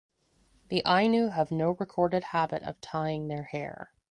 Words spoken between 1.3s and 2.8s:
have no recorded habit